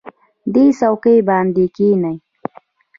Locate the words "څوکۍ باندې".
0.79-1.65